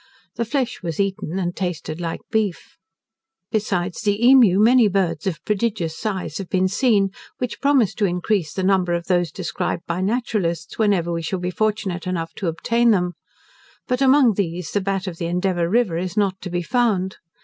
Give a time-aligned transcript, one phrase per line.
[0.35, 2.75] The flesh was eaten, and tasted like beef.
[3.51, 8.51] Besides the emu, many birds of prodigious size have been seen, which promise to increase
[8.51, 12.89] the number of those described by naturalists, whenever we shall be fortunate enough to obtain
[12.89, 13.13] them;
[13.87, 17.17] but among these the bat of the Endeavour River is not to be found.